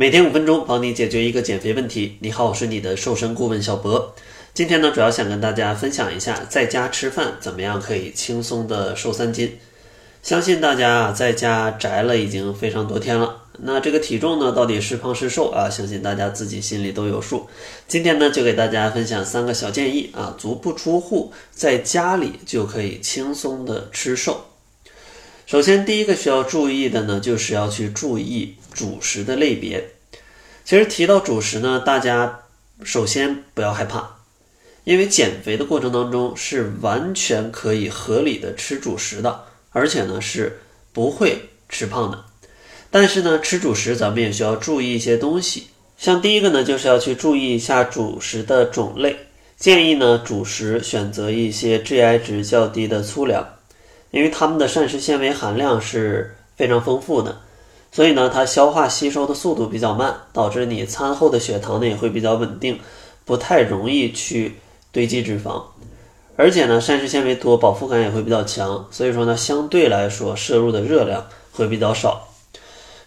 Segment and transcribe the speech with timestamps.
[0.00, 2.18] 每天五分钟，帮你解决一个减肥问题。
[2.20, 4.14] 你好，我是你的瘦身顾问小博。
[4.54, 9.58] 今天呢，主要想跟大家分享一下，在家吃饭怎么样可以轻松的瘦三斤。
[10.22, 15.68] 相信大家啊，在家宅了已经非常多天了，那这个体重呢，到底是胖是瘦啊？
[15.68, 17.48] 相信大家自己心里都有数。
[17.88, 24.44] 今天呢，就给大家分享三个小建议啊，足不出户，在家里就可以轻松的吃瘦。
[25.48, 29.92] 首先，第一个需要注意的呢，就是要去注意主食的类别。
[30.62, 32.40] 其实提到主食呢，大家
[32.82, 34.18] 首先不要害怕，
[34.84, 40.60] 因为减肥的过程当中是完全可以合理的吃主食的，而且呢是
[40.92, 42.26] 不会吃胖的。
[42.90, 49.16] 但是呢，吃主食咱们也需要注意一些东西，像第一个呢，就是要去注意一下主食的种类，
[49.56, 53.54] 建议呢主食选择一些 GI 值较低的粗粮。
[54.10, 57.40] 因为它们的膳食纤维含量是非常丰富的，
[57.92, 62.78] 所以呢，它消化吸收的速度比较慢，导致你餐后的血糖呢也会比较稳定，
[63.24, 64.56] 不太容易去
[64.90, 65.62] 堆积脂肪。
[66.36, 72.28] 而且呢，膳食纤维多，饱腹感也会比较强，所以说呢，相对来说摄入的热量会比较少。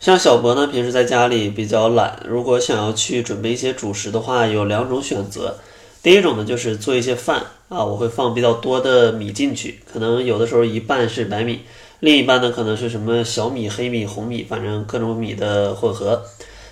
[0.00, 5.58] 像小博呢，平时在家里比较懒，如果想要去准备一些主食的话，有两种选择。
[6.02, 11.60] 第一种呢，就是做一些饭啊，我会放比较多的米进去，可能有的时候一半是白米，
[12.00, 16.22] 另一半呢可能是什么小米、黑米、红米，反正各种米的混合，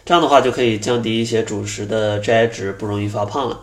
[0.06, 3.60] 这样的话就可以降低一些主食的 GI 值，不容易发胖了。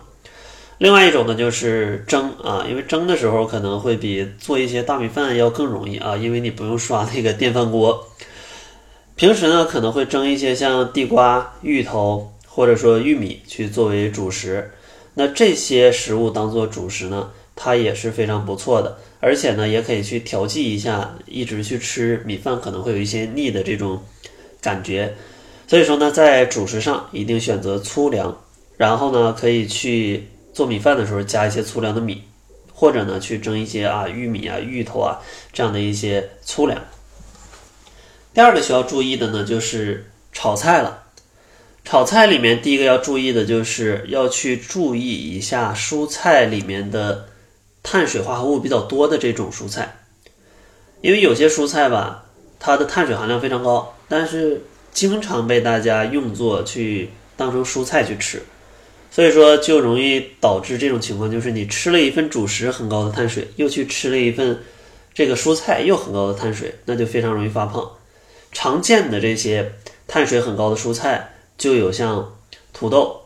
[0.78, 8.06] 另外一种呢，就是蒸啊，因为蒸的时候可能会比做一些大米饭要更容易啊，因为你不用刷那个电饭锅。
[9.16, 14.70] 平时呢可能会蒸一些像地瓜、芋头或者说玉米去作为主食。
[15.18, 23.98] 那这些食物当做主食呢，它也是非常不错的，而且呢，也可以去调剂一下，一直去吃米饭可能会有一些腻的这种
[24.60, 25.14] 感觉，
[25.66, 28.36] 所以说呢，在主食上一定选择粗粮，
[28.76, 32.22] 然后呢，可以去做米饭的时候加一些粗粮的米，
[32.74, 35.18] 或者呢，去蒸一些啊玉米啊芋头啊
[35.50, 36.78] 这样的一些粗粮。
[38.34, 41.04] 第二个需要注意的呢，就是炒菜了。
[41.86, 47.28] 炒菜里面第一个要注意的就是要去注意一下蔬菜里面的
[47.80, 49.96] 碳水化合物比较多的这种蔬菜，
[51.00, 52.24] 因为有些蔬菜吧，
[52.58, 54.60] 它的碳水含量非常高，但是
[54.92, 58.42] 经常被大家用作去当成蔬菜去吃，
[59.12, 64.58] 所以说就容易导致这种情况，就是你吃了一份主食很高的碳水，又去吃了一份
[65.14, 67.88] 这个蔬菜又很高的碳水，那就非常容易发胖。
[68.50, 69.74] 常见的这些
[70.08, 71.34] 碳水很高的蔬菜。
[71.58, 72.36] 就有像
[72.72, 73.22] 土豆、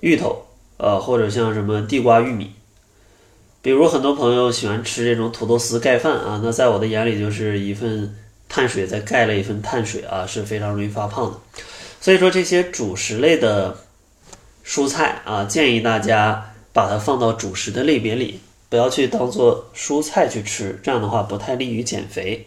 [0.00, 0.44] 芋头，
[0.76, 2.52] 呃，或者像什么地瓜、玉米。
[3.62, 8.14] 比如很多朋友喜欢吃这种土豆丝盖饭啊，那在我的眼里就是一份
[8.48, 11.38] 碳水再盖了一份碳水啊，是非常容易发胖的。
[12.00, 13.78] 所以说这些主食类的
[14.66, 22.46] 蔬菜啊，建议大家把它放到主食的类别里，不要去当做蔬菜去吃，这样的话不太利于减肥。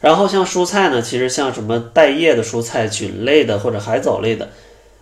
[0.00, 4.48] 然后像蔬菜呢，其实像什么带叶的蔬菜、菌类的或者海藻类的，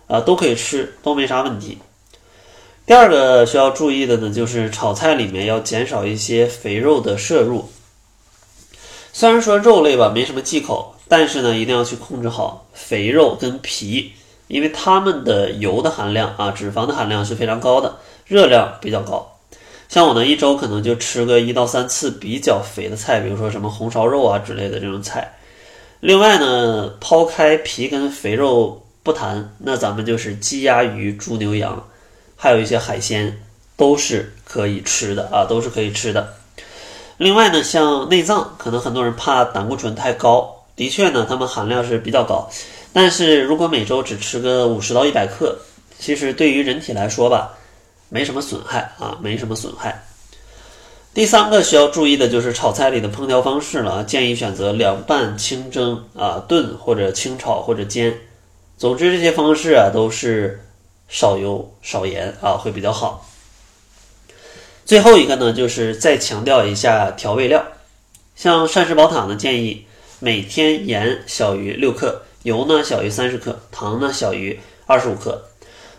[0.07, 1.77] 啊，都可以吃，都没啥问题。
[2.85, 7.69] 第二个需要注意的呢，就是炒菜里面要减少一些肥肉的摄入。
[9.13, 14.11] 虽然说肉类吧没什么忌口，但是呢，一定要去控制好肥肉跟皮，
[14.47, 19.38] 因为它们的油的含量啊，脂肪的含量是非常高的，热量比较高。
[19.89, 25.33] 像我呢，一周可能就吃个一到三次比较肥的菜，比如说什么红烧肉啊之类的这种菜。
[25.99, 31.87] 另外呢，抛开皮跟肥肉不谈，那咱们就是鸡鸭鱼猪牛羊，
[32.37, 33.41] 还有一些海鲜
[33.75, 36.35] 都是可以吃的啊，都是可以吃的。
[37.17, 42.47] 另外呢，像内脏，可能很多人怕胆固醇太高，的确呢，它们含量是比较高。
[42.93, 45.57] 但是如果每周只吃个五十到一百克，
[45.97, 47.55] 其实对于人体来说吧。
[48.09, 50.03] 没什么损害啊，没什么损害。
[51.11, 58.15] 第三个需要注意的就是炒菜里的烹调方式了，建议选择凉拌、清蒸啊、炖或者清炒或者煎。
[58.77, 60.63] 总之这些方式啊都是
[61.07, 63.27] 少油少盐啊会比较好。
[64.85, 67.65] 最后一个呢就是再强调一下调味料，
[68.35, 69.85] 像膳食宝塔呢建议
[70.19, 75.43] 每天盐小于六克，油呢小于三十克，糖呢小于二十五克。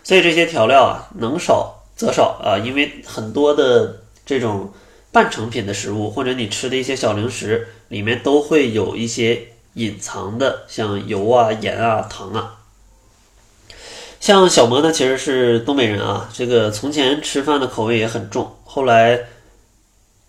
[0.03, 1.80] 所以这些调料啊能少。
[2.01, 4.73] 则少啊，因为很多的这种
[5.11, 9.39] 半成品的食物，或者你吃的一些小零食，里面都会有一些
[9.75, 12.57] 隐藏的，像油啊、盐啊、糖啊。
[14.19, 19.19] 像小魔呢，其实是东北人啊，这个从前吃饭的口味也很重，后来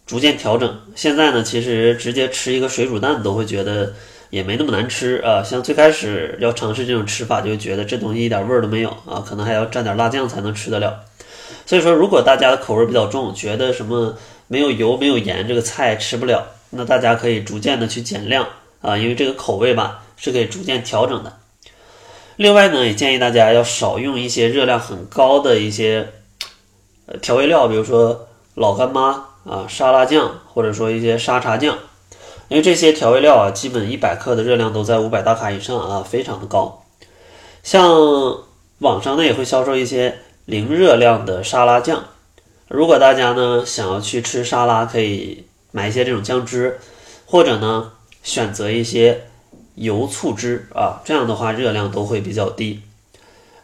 [0.04, 3.94] 逐渐调整，现在呢，其实直接吃一个水煮蛋都会觉得
[4.28, 5.42] 也没那么难吃啊。
[5.42, 11.00] 像最开始要尝试这种吃法，就觉得这东西一点味儿都没有啊，可能还要蘸点辣酱才能吃得了。
[11.66, 14.16] 所以说，如果大家的口味比较重，觉得什么
[14.48, 18.46] 没有油、没有盐，这个菜吃不了，那大家可以逐渐的去减量
[18.80, 21.38] 啊，因为这个口味吧是可以逐渐调整的。
[22.36, 26.08] 另外呢，也建议大家要少用一些热量很高的一些
[27.06, 31.76] 呃调味料，比如说老干妈啊、沙拉酱，或者说一些沙茶酱，
[32.48, 36.82] 因为这些调味料啊，基本一百克的热量都在五百大卡以上啊，非常的高。
[37.62, 37.90] 像
[38.78, 42.04] 网上呢也会销售一些零热量的沙拉酱，
[42.68, 46.78] 如果大家呢想要去吃沙拉，可以买一些这种酱汁，
[47.26, 47.92] 或者呢
[48.22, 49.24] 选择一些。
[49.74, 52.82] 油醋汁啊，这样的话热量都会比较低。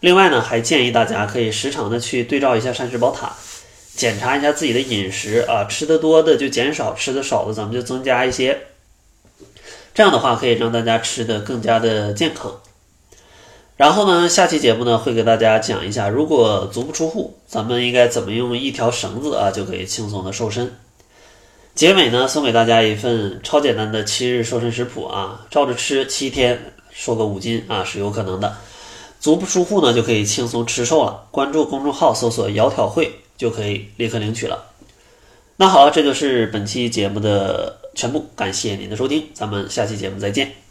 [0.00, 3.30] 另外呢，还建议大家可以时常的去对照一下膳食宝塔，
[3.94, 8.58] 检查一下自己的饮食啊，吃的多的就减少，吃的少的咱们就增加一些。
[9.92, 12.58] 这样的话可以让大家吃的更加的健康。
[13.78, 20.74] 然后呢，下期节目呢会给大家讲一下，如果足不出户，咱们应该怎么用一条绳子啊就可以轻松的瘦身。
[21.76, 28.56] 结尾呢，送给大家一份超简单的七日瘦身食谱啊，照着吃七天，瘦个五斤啊是有可能的。
[29.20, 31.26] 足不出户呢，就可以轻松吃瘦了。
[31.30, 34.64] 关注公众号搜索“窈窕会”，就可以立刻领取了。
[35.56, 40.67] 那好，这就是本期节目的全部，感谢您的收听，咱们下期节目再见。